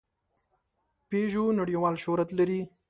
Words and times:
پيژو 1.09 1.43
نړۍوال 1.59 1.95
شهرت 2.03 2.29
لري. 2.39 2.59